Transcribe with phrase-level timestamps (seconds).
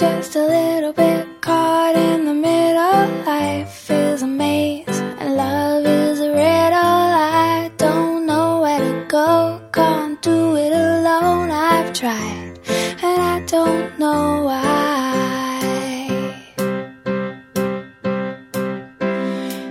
[0.00, 3.06] just a little bit caught in the middle.
[3.26, 7.04] Life is a maze and love is a riddle.
[7.52, 11.50] I don't know where to go, can't do it alone.
[11.50, 12.58] I've tried
[13.02, 15.60] and I don't know why.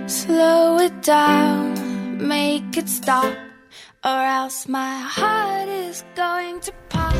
[0.06, 3.34] Slow it down, make it stop,
[4.04, 7.16] or else my heart is going to pop.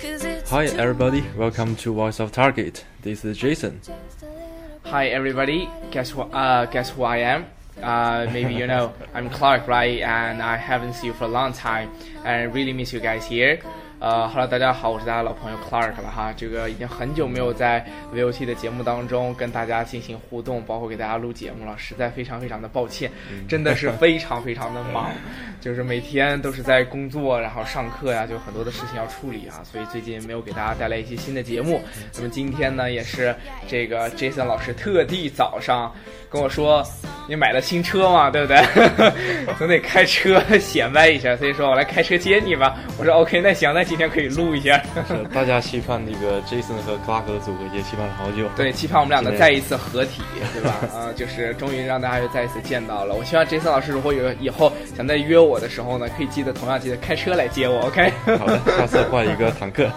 [0.00, 2.84] 'Cause Hi everybody, welcome to Voice of Target.
[3.02, 3.78] This is Jason.
[3.84, 6.34] just a little Hi everybody, guess what?
[6.34, 7.46] Uh, guess who I am?
[7.80, 10.00] Uh, maybe you know I'm Clark, right?
[10.00, 13.24] And I haven't seen you for a long time, and I really miss you guys
[13.24, 13.62] here.
[14.00, 16.32] 呃哈喽，大家好，我是大家老朋友 Clark 了哈。
[16.34, 23.12] 这个已经很久没有在 VOT 的节目当中跟大家进行互动，包括给大家录节目了，实在非常非常的抱歉，
[23.46, 25.10] 真的是非常非常的忙，
[25.60, 31.82] 就是每天都是在工作，然后上课呀，就很多的事情要处理啊，所以最近没有给大家带来一些新的节目。
[32.16, 33.36] 那么今天呢，也是
[33.68, 35.94] 这个 Jason 老师特地早上
[36.30, 36.82] 跟我说，
[37.28, 38.64] 你买了新车嘛，对不对？
[39.58, 42.78] 总得开车显摆一下，所以说我来开车接你吧。
[42.98, 44.80] 我说 OK，那行，那今天可以录一下。
[45.08, 48.48] 是大家期盼那个 Jason 和 Clark 的组合也期盼了好久。
[48.54, 50.22] 对，期盼我们俩的再一次合体，
[50.54, 50.76] 对吧？
[50.94, 53.16] 啊、就是终于让大家又再一次见到了。
[53.16, 58.12] 我希望 Jason 老师如果有以后想再约我的时候呢，可以记得同样记得开车来接我，OK？
[58.38, 59.90] 好的，下次换一个坦克。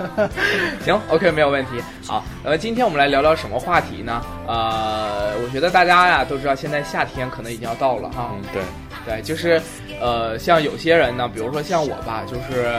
[0.82, 1.72] 行，OK，没有问题。
[2.06, 4.22] 好，呃，今天我们来聊聊什么话题呢？
[4.46, 8.30] 呃，我觉得大家呀都知道，现在夏天可能已经要到了哈。
[8.32, 8.62] 嗯，对，
[9.04, 9.60] 对，就是，
[10.00, 12.72] 呃，像有些人呢，比如说像我吧，就是，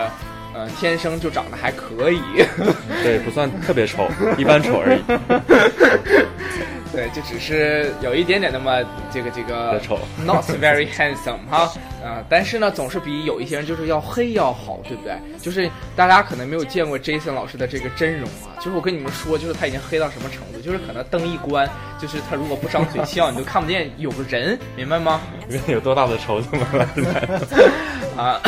[0.60, 2.20] 呃，天生就长得还可以，
[3.02, 4.06] 对，不算特别丑，
[4.38, 5.02] 一般丑而已。
[6.92, 9.98] 对，就只是有一点点那么这个这个丑。
[10.26, 11.72] not very handsome 哈，
[12.04, 15.14] 啊、但是呢，总是比有一些人就是要黑要好，对不对？
[15.42, 25.22] 就是大家可能没有见过 Jason 老师的这个真容啊，就是我跟你们说，就是他已经黑到什么程度，就是可能灯一关，就是他如果不张嘴笑，你都看不见有个人，明白吗？
[25.68, 27.70] 有多大的仇怎么来的？
[28.22, 28.40] 啊，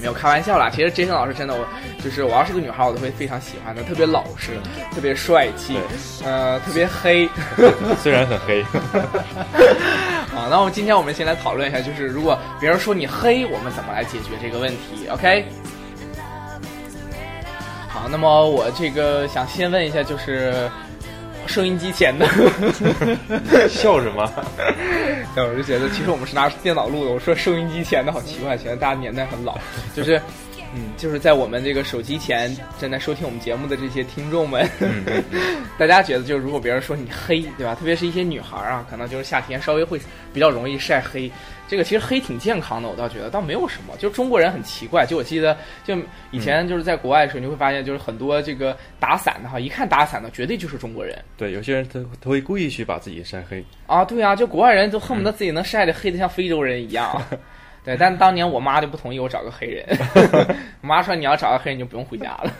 [0.00, 0.68] 没有开玩笑啦。
[0.70, 1.66] 其实 Jason 老师真的，我
[2.02, 4.52] 就是我要是个女孩，我都会非常喜欢的，特别老实，
[4.94, 5.78] 特别帅气，
[6.24, 7.28] 呃，特别黑。
[8.02, 8.62] 虽然很黑，
[10.44, 15.46] 啊，那我们今天我们先来讨论一下，就是如果别人说你黑，我们怎么来解决这个问题？OK？
[17.88, 20.70] 好，那么我这个想先问一下，就是
[21.46, 22.26] 收音机前的，
[23.70, 24.30] 笑什么？
[25.34, 29.56] 对，我就觉得其实我们是拿电脑录的，我说收音机前的好奇怪，显得大家年代很老，
[29.96, 30.20] 就是。
[30.74, 34.68] 嗯，就是在我们这个手机前正在收听我们节目的这些听众们，
[35.78, 37.74] 大家觉得就是如果别人说你黑，对吧？
[37.74, 40.00] 特别是一些女孩啊，可能就是夏天稍微会
[40.32, 41.30] 比较容易晒黑。
[41.66, 43.96] 这个其实黑挺健康的，我倒觉得倒没有什么。
[43.96, 45.96] 就中国人很奇怪，就我记得就
[46.30, 53.64] 以前就是在国外的时候，你会发现就是很多这个打伞的哈，一看打伞的绝对就是中国人对，有些人他他会故意去把自己晒黑。
[53.86, 54.04] 啊。
[54.04, 57.20] 对啊，就国外人都恨不得自己能晒得黑得像非洲人一样。
[57.84, 59.86] 对，但当年我妈就不同意我找个黑人，
[60.80, 62.50] 我妈说你要找个黑人就不用回家了。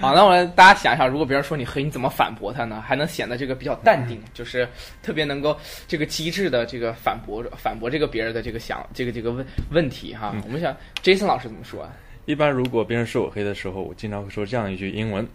[0.00, 2.80] 好，那我们大家想想，如果别人说你黑，你怎么反驳他呢？
[2.80, 4.68] 还能显得这个比较淡定，就是
[5.02, 5.58] 特别能够
[5.88, 10.32] 这个机智的这个反驳反驳这个别人的这个想这个这个问问题哈。
[10.44, 11.90] 我们想 Jason 老师怎么说啊？
[12.26, 15.26] 一般如果别人说我黑的时候，我经常会说这样一句英文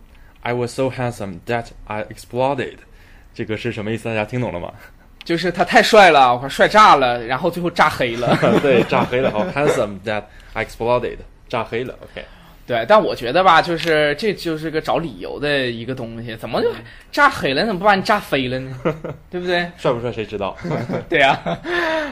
[0.41, 2.78] ：“I was so handsome that I exploded。”
[3.35, 4.05] 这个是什么意思？
[4.05, 4.72] 大家听懂了吗？
[5.25, 8.37] 就是他太帅了，我靠，帅炸了，然后最后炸黑了。
[8.61, 11.17] 对， 炸黑了，好，handsome that exploded，
[11.49, 11.93] 炸黑了。
[12.03, 12.23] OK，
[12.67, 16.71] 对，但我觉得吧，就是这就是个找理由的一个东西，怎么就
[17.11, 17.65] 炸黑了？
[17.65, 18.77] 怎么不把你炸飞了呢？
[19.31, 19.69] 对不对？
[19.77, 20.55] 帅不帅谁知道？
[21.09, 21.37] 对呀、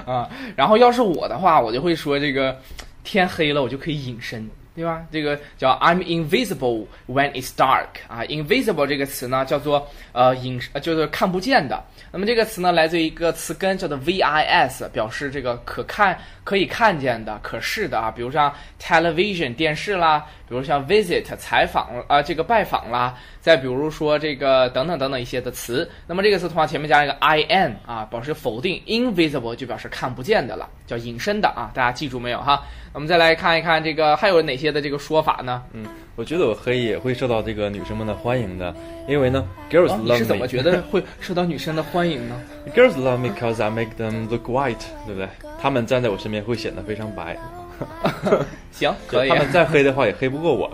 [0.06, 2.59] 啊，然后要是我的话，我就会说这个
[3.03, 4.50] 天黑了，我就可以隐身。
[4.76, 5.06] 对吧？
[5.12, 11.84] 这个叫 I'm invisible when it's dark 啊，invisible 这个词呢叫做呃隐，就是看不见的。
[12.12, 18.10] 那么这个词呢来自一个词根叫做 vis，表示这个可看、可以看见的、可视的啊。
[18.10, 18.52] 比如像
[18.82, 25.90] television 电视啦，比如像 visit 采访啊、这个拜访啦，再比如说这个等等等等一些的词。
[26.08, 31.72] 那么这个词的话前面加一个 i n 啊，表示否定，invisible 就表示看不见的了，叫隐身的啊。
[31.74, 32.64] 大家记住没有哈？
[32.94, 35.63] 我们再来看一看这个还有哪些的这个说法呢？
[35.74, 38.74] 嗯，我觉得我黑也会受到这个女生们的欢迎的，
[39.07, 40.48] 因为呢，girls love 是怎么。
[40.48, 42.39] 觉得会受到女生的欢迎呢？
[42.75, 45.27] Girls love me because I make them look white，对不对？
[45.62, 47.38] 他们站在我身边会显得非常白。
[48.71, 50.71] 行，可以他，们再黑的话也黑不过我。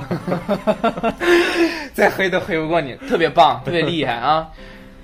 [1.94, 4.48] 再黑都黑不过你，特别棒，特别厉害啊！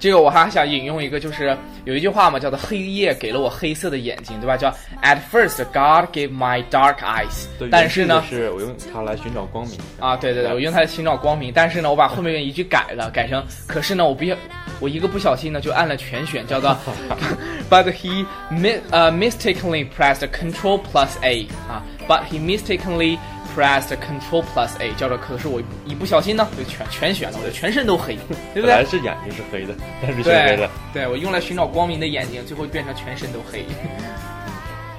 [0.05, 4.55] 这个我还想引用一个，就是有一句话嘛，叫做“黑夜给了我黑色的眼睛”，对吧？
[4.55, 4.69] 叫
[5.01, 9.79] “At first God gave my dark eyes”，对但是呢，是我用它来寻找光明。
[9.99, 14.37] 啊，对对对，我用它来寻找光明，但是呢，我把后面一句改了，改成“可是呢，我不要，
[14.79, 16.77] 我一个不小心呢就按了全选，叫做
[17.67, 23.17] ”But he mi 呃 mistakenly pressed Control plus A 啊，But he mistakenly
[23.55, 28.15] pressed Control plus A，叫做可是我一不小心呢就全全选了，我就全身都黑，
[28.53, 28.75] 对不对？
[28.75, 30.71] 本来是眼睛是黑的，但是全黑对了。
[30.93, 33.65] 对，我用来寻找光明的眼睛，最后变成全身都黑。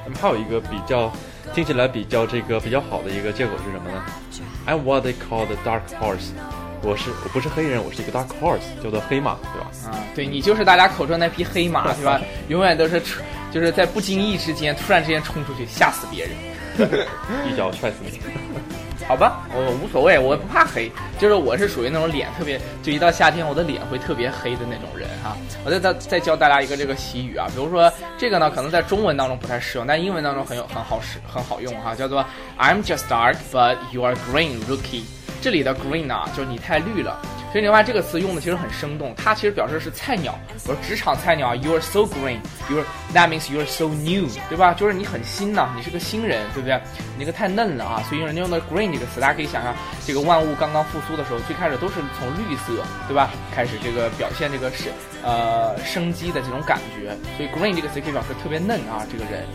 [0.05, 1.13] 那么还有一个比较
[1.55, 4.05] 听起来比较这个比较好的一个借口是什么呢
[4.67, 6.31] ？I'm what they call the dark horse。
[6.83, 9.71] 我是我不是黑人，我是一个 dark horse，叫做黑马，对吧？
[9.87, 12.21] 啊，对你就是大家口中那匹黑马，对吧？
[12.49, 13.03] 永远都是，
[13.51, 16.33] 就是在不经意之间突然之间冲出去，吓死别人。
[17.49, 18.21] 一脚踹死你。
[19.07, 25.37] 好吧，我无所谓，我不怕黑，就是我是属于那种脸特别，就一到夏天我的脸会特别黑的那种人哈。
[25.65, 32.25] 我再再再教大家一个这个习语啊，比如说这个呢，可能在中文当中不太适用，但英文当中很有很好使很好用哈，叫做
[32.59, 35.05] I'm just dark, but you are green, rookie。
[35.41, 37.17] 这里的 green 啊，就是你太绿了。
[37.57, 44.75] 所以你发现这个词用的其实很生动，它其实表示是菜鸟，比如职场菜鸟，you are so green，you are that means you are so new，对吧？
[44.75, 46.79] 就是你很新呐、你是个新人，对不对？
[47.17, 49.75] 你那个太嫩了啊，所以人家用的 green 这个词，大家可以想象，
[50.07, 53.31] 这个万物刚刚复苏的时候，最开始都是从绿色，对吧？
[53.55, 54.91] 开始这个表现这个是
[55.23, 59.47] 呃生机的这种感觉，所以 green 这个词可以表示特别嫩啊，这个人。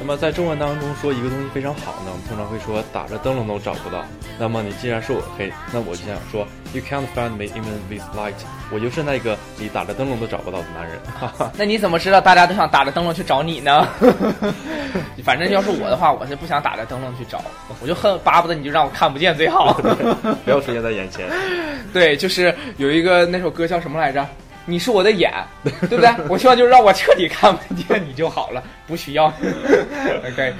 [0.00, 4.04] 那么在中文当中说一个东西非常好呢，我们通常会说打着灯笼都找不到。
[4.38, 8.34] 那么你既然说我黑，那我就想说 You can't find me even with light，
[8.72, 10.98] 我就是那个你打着灯笼都找不到的男人。
[11.18, 11.52] 哈哈。
[11.56, 13.86] 那你怎么知道大家都想打着灯笼去找你呢？
[15.24, 17.42] 反正要是我的话，我是不想打着灯笼去找，
[17.80, 19.72] 我就恨巴不得你就让我看不见最好。
[20.44, 21.28] 不要出现在眼前。
[21.94, 24.26] 对，就是有一个那首歌叫什么来着？
[24.66, 25.32] 你是我的眼，
[25.88, 26.10] 对不对？
[26.28, 29.26] 我希望就是让我彻底看不见 你就好了，不需要。
[30.26, 30.52] OK，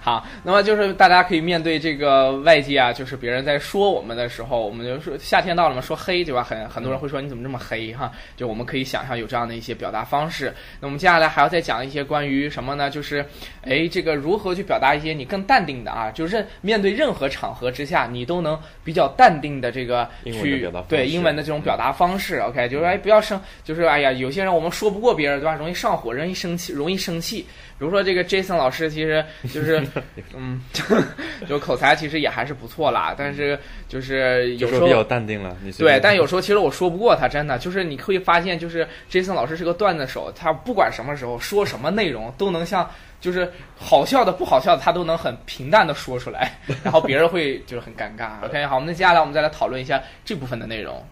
[0.00, 6.42] 好，那么就是大家可以面对这个外界啊，就是别人在说我们的时候，我们就说夏天到了嘛，说黑对吧？
[6.42, 8.10] 很很多人会说你怎么这么黑哈？
[8.36, 10.52] 就我们可以想象有这样的一些表达方式。
[10.80, 12.88] 那我们接下来还要再讲一些关于什么呢？
[12.90, 13.24] 就是
[13.62, 22.38] 哎，这个如何去表达一些你更淡定的啊，就是面对任何场合之下，你都能比较淡定的这个去对英文的这种表达方式。
[22.38, 25.54] OK，就是哎不要生，就是哎呀，有些人我们说不过别人对吧？
[25.54, 27.46] 容易上火，容易生气，容易生气。
[27.78, 29.82] 比如说这个 Jason 老师，其实就是
[30.36, 30.62] 嗯，
[31.48, 33.58] 就口才其实也还是不错啦，但是
[33.88, 42.86] 就是有时候比较淡定了，你对，但有时候其实我说不过他，真的就是你会发现，就是 Jason 老师是个段子手，他不管什么时候说什么内容都能像
[43.18, 48.44] 就是好笑的、不好笑的，他都能很平淡的说出来，然后别人会就是很尴尬。
[48.44, 51.02] OK，好，那接下来我们再来讨论一下这部分的内容。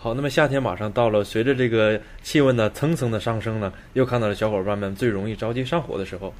[0.00, 6.32] 好，那么夏天马上到了，随着这个气温呢蹭蹭的上升呢，又看到了小伙伴们最容易着急上火的时候。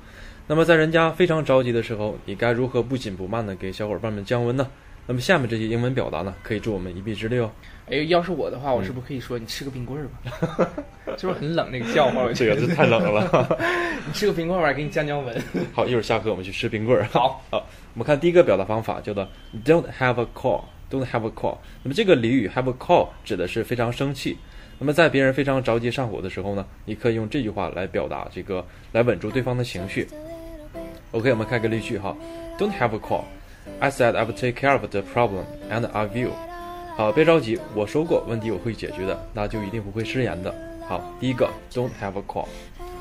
[0.46, 4.68] 那么在人家非常着急的时候，你该如何不紧不慢的给小伙伴们降温呢？
[5.08, 7.50] 那么下面这些英文表达呢，可以助我们一臂之力哦。
[7.90, 10.70] 哎，要是我的话，我是不是可以说你吃个冰棍儿吧？
[11.18, 12.22] 是不是很冷那个笑话？
[12.22, 13.58] 我这觉得个是太冷了。
[14.06, 15.42] 你吃个冰棍儿吧，给你降降温。
[15.74, 17.04] 好，一会儿下课我们去吃冰棍儿。
[17.10, 17.58] 好，好，
[17.94, 19.26] 我们看第一个表达方法，叫做
[19.64, 21.58] "Don't have a call." Don't have a call。
[21.82, 24.36] 那么这个俚语 have a call 指的是非常生气。
[24.78, 30.06] 那么在别人非常着急上火的时候呢，你可以用这句话来表达这个，来稳住对方的情绪。
[31.10, 32.16] OK，我们看个例句哈
[32.58, 33.24] ，Don't have a call.
[33.80, 36.30] I said I would take care of the problem, and I will.
[36.96, 40.54] 好，别着急，我说过问题我会解决的，那就一定不会失言的。
[40.86, 42.46] 好，第一个 Don't have a call。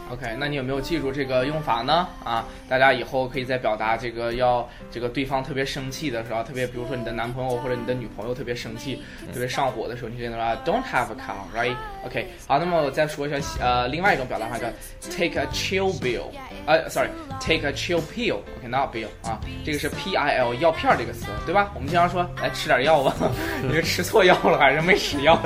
[0.10, 2.08] OK，那你有没有记住这个用法呢？
[2.24, 9.02] 啊，大家以后可以在表达这个要这个对方特别生气的时候，特别比如说你的男朋友或者你的女朋友特别生气、
[9.34, 14.72] 特别上火的时候，你可以说 Don't have a car，right？OK，、好，那么我再说一下呃另外一种表达方法叫
[15.12, 16.24] Take a chill pill，
[16.66, 21.72] 呃，sorry，Take a chill pill，OK，not、bill 啊，这个是 P I L 药片儿这个词，对吧？
[21.76, 23.14] 我们经常说来吃点药吧，
[23.62, 25.38] 你是吃错药了还是没吃药？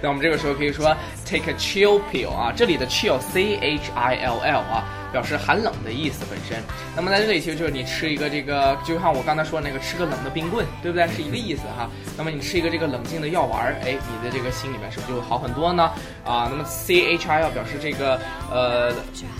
[0.00, 6.62] 那我们这个时候可以说 take a chill pill 啊，这里的 chill c h i l l 啊，表示寒冷的意思本身。
[6.94, 11.06] 那么在这里其实就是你吃一个这个，就像我刚才说那个吃个冷的冰棍，对不对？
[11.08, 11.88] 是一个意思哈。
[12.16, 15.90] 那么你吃一个这个冷静的药丸儿，哎，你的这个心里面是不是就会好很多呢？
[16.24, 18.92] 啊，那么 c h i l 表示这个呃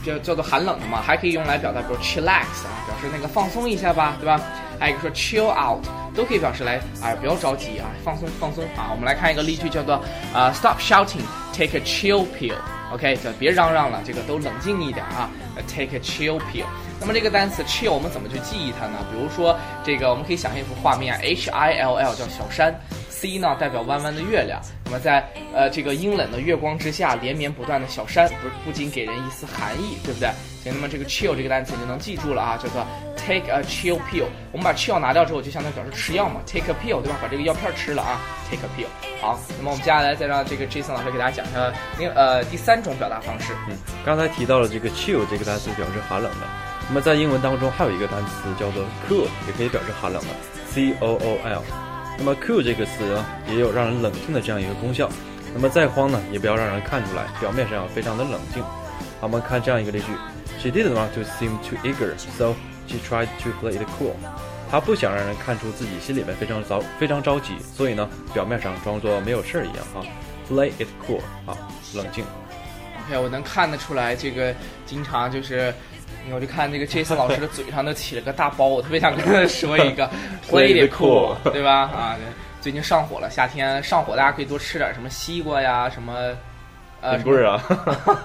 [0.04, 4.40] 叫叫做寒冷的嘛，还可以用来表达，比如 chillax 啊，表示那个放松一下吧，对吧？
[4.78, 8.88] 还有一个说 chill out，都可以表示来哎、不要着急啊，放松放松啊。
[8.90, 12.54] 我们来看一个例句，叫做啊、stop shouting，take a chill pill。
[12.92, 15.28] OK，就别嚷嚷了，这个都冷静一点啊。
[15.66, 16.64] Take a chill pill。
[17.00, 18.98] 那么这个单词 chill 我们怎么去记忆它呢？
[19.10, 22.74] 比如说这个，我们可以想象一幅画面，H I L L 叫小山
[23.08, 24.60] ，C 呢代表弯弯的月亮。
[24.84, 25.24] 那么在
[25.54, 30.28] 呃这个阴冷的月光之下，连绵不断的小山，不不仅给人一丝寒意，对不对？
[30.64, 32.84] 行，那么这个 chill 这个单词你就能记住了啊，叫做
[33.16, 34.24] take a chill pill。
[34.50, 37.18] 我们把 chill 拿掉之后，就相当于表示吃药嘛，take a pill，对吧？
[37.22, 38.88] 把这个药片吃了啊，take a pill。
[39.20, 43.52] 好，那么我们接下来再让这个 Jason 老师给大家讲一下另呃第三种表达方式。
[43.68, 46.46] 嗯，刚才提到了这个 chill 这个单词表示寒冷的，
[46.88, 50.28] 那么在英文当中还有一个单词叫做 cool，也可以表示寒冷的
[50.66, 51.62] ，c o o l。
[52.16, 55.08] 那么 cool 这个词呢，也有让人冷静的这样一个功效。
[55.54, 58.62] 那么再慌呢，也不要让人看出来，表面上要非常的冷静。
[58.62, 60.06] 好，我们看这样一个例句
[60.60, 62.54] ：She didn't want to seem too eager, so
[62.86, 64.12] she tried to play it cool.
[64.70, 70.02] 她不想让人看出自己心里面非常着非常着急，所以呢，表面上装作没有事儿一样哈。
[70.50, 71.56] Play it cool 啊，
[71.94, 72.24] 冷静。
[73.06, 74.54] OK，我能看得出来，这个
[74.84, 75.72] 经常就是，
[76.30, 80.08] 我就看这个 Jason 老师的嘴上都起了个大包，我特别想跟他说一个
[80.46, 81.80] Play cool，对吧？
[81.84, 82.16] 啊，
[82.60, 86.36] 最近上火了，夏天上火，大家可以多吃点什么西瓜呀，什么
[87.00, 87.62] 呃冰棍儿啊，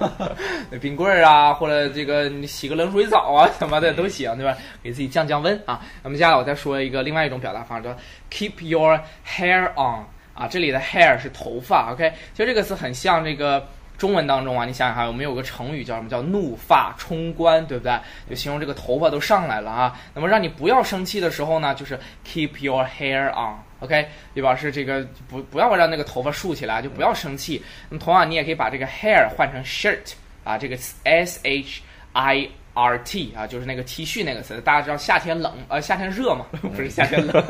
[0.81, 4.57] 冰棍儿啊，或者这个你洗个冷水澡啊什么的都行，对吧？
[4.83, 5.79] 给自己降降温啊。
[6.03, 7.95] 那么接下来我再说一个另外一种表达方式，叫
[8.31, 13.65] Keep your hair on 啊，这里的 hair 是头发，OK，其实这个词很像这个。
[14.03, 16.09] 中文当中啊，你想想看，我们有个成语叫什么？
[16.09, 17.97] 叫怒发冲冠，对不对？
[18.29, 19.97] 就形容这个头发都上来了啊。
[20.13, 24.53] 那么让你不要生气的时候呢，就是 keep your hair on，OK，、对吧？
[24.57, 27.63] 是这个不不要让那个头发竖起来，就不要生气。
[27.87, 30.11] 那么同样，你也可以把这个 hair 换成 shirt
[30.43, 31.81] 啊，这个 s h
[32.11, 34.59] i r t 啊，就是那个 T 恤那个词。
[34.59, 37.41] 大家知道夏天冷，呃，夏天热嘛， 不是夏天冷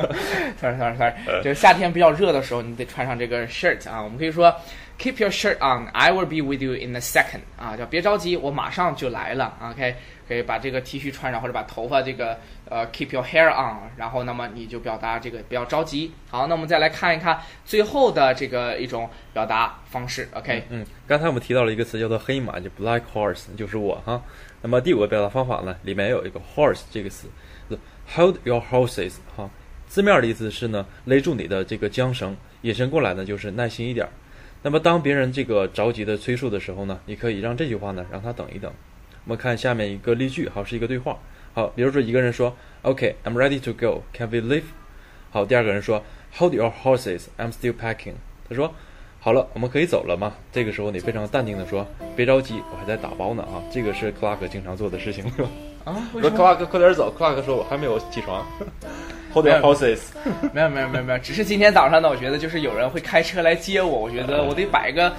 [0.61, 3.99] ，sorry sorry sorry，就是夏天比较热的时候，你得穿上这个 shirt 啊。
[3.99, 4.55] 我们可以说。
[4.99, 5.89] Keep your shirt on.
[5.91, 7.41] I will be with you in a second.
[7.57, 9.57] 啊，叫别着急，我马上就来了。
[9.61, 9.95] OK，
[10.27, 12.37] 可以把这个 T 恤穿上，或者把头发这个
[12.69, 16.11] 呃 keep your hair on，然后那么你就表达这个不要着急。
[16.29, 20.29] 好，那我们再来看一看最后的这个一种表达方式。
[20.35, 24.21] OK，嗯，刚才我们提到了一个词叫做黑马，就 black horse，就是我哈。
[24.61, 27.27] 那么第五个表达方法呢，里面有一个 horse 这个词
[28.15, 29.49] ，hold your horses 哈，
[29.87, 34.07] 字面的意思是呢勒住你的这个缰绳，引申过来呢就是耐心一点。
[34.63, 38.71] 那么当别人这个着急的催促的时候呢，你可以让这句话呢让他等一等。
[39.25, 41.19] 我们看下面一个例句，好是一个对话。
[41.53, 44.63] 好，比如说一个人说，OK，I'm ready to go，Can we leave？
[45.31, 46.01] 好，第二个人说
[46.37, 48.15] ，Hold your horses，I'm still packing。
[48.49, 48.73] 他说，
[49.19, 50.33] 好了，我们可以走了吗？
[50.51, 53.61] 这个时候你非常淡定的说，别着急，我还在打包呢啊。
[53.71, 55.25] 这个是克拉克经常做的事情。
[55.83, 56.37] 啊，为说什么？
[56.37, 58.45] 克拉克快点走，克拉克说我还没有起床。
[59.33, 59.99] Hold your horses。
[60.53, 65.11] 没有没有没有没有，只是今天早上呢，我觉得就是有人会开车来接我，我觉得我得摆个。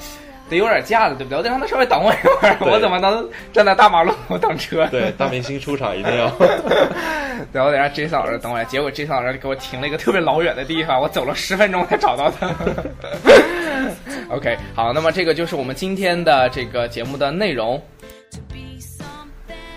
[0.47, 1.39] 得有点架子，对不对？
[1.39, 4.87] 我得让他稍微等我一会儿，我怎么能站在大马路等车？
[4.89, 6.29] 对，大明星出场一定要。
[7.51, 8.63] 对，我得让 Jason 老师等我来。
[8.67, 12.51] 结果 Jason 老师给我停了一个特别老远的地方，我走了十分钟才找到他。
[14.29, 17.81] OK，好，那么这个就是我们今天的这个节目的内容。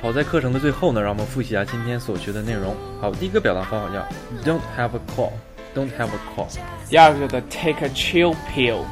[0.01, 2.75] 好，在课程的最后呢，让我们复习一下今天所学的内容。
[3.01, 4.01] 好，第一个表达方法叫
[4.45, 6.47] don't have a call，don't have a call，
[6.89, 8.83] 第二个叫做 take a chill pill。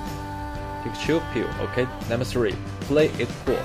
[0.83, 3.57] 这个 chill pill，OK。Number three，play it cool。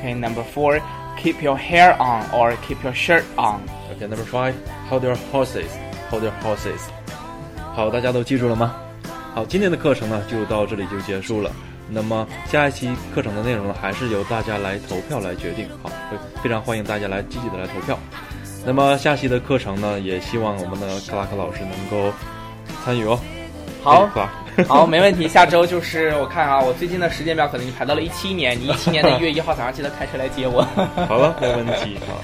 [0.00, 3.60] OK，number、four，keep your hair on or keep your shirt on。
[3.94, 6.80] OK，number five，hold your horses，hold your horses。
[7.72, 8.74] 好，大家都记住了吗？
[9.32, 11.50] 好，今天的课程呢就到这里就结束了。
[11.89, 15.67] 那么下一期课程的内容呢，还是由大家来投票来决定。
[15.81, 17.97] 好，会非常欢迎大家来积极的来投票。
[18.65, 22.13] 那么下期的课程呢，也希望我们的克拉克老师能够
[22.83, 23.19] 参与哦。
[23.83, 24.09] 好
[24.67, 25.27] 好，没问题。
[25.27, 30.61] 下周就是我看啊，我最近的时间表可能已经排到了一七年，你一七年的一月一号早上记得开车来接我。
[31.07, 31.97] 好了，没问题。
[32.07, 32.19] 好，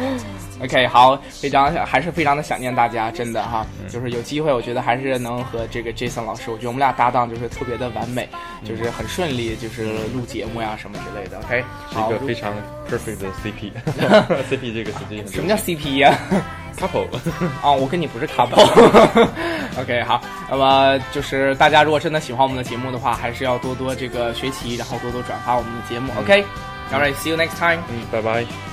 [0.61, 8.29] OK，好，非常还是非常的想念大家，真的哈，就是有机会，我觉得还是能和这个 Jason 老师，我觉得我们俩搭档就是特别的完美，
[8.63, 11.39] 就是很顺利，就是录节目呀什么之类的。
[11.39, 12.53] OK，是好一个非常
[12.89, 13.71] perfect 的 CP。
[14.49, 14.99] CP 这个词
[15.33, 16.17] 什么叫 CP 呀、
[16.77, 17.07] couple？
[17.61, 18.63] 啊，我跟你不是 couple。
[19.81, 26.13] OK，好，那么就是大家如果真的喜欢我们的节目的话，还是要多多这个学习，然后多多转发我们的节目。
[26.19, 27.81] OK，All、right，see you next time。
[27.89, 28.72] 嗯，拜拜。